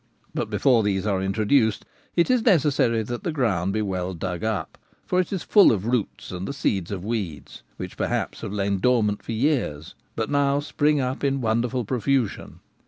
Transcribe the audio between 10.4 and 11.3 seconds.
spring up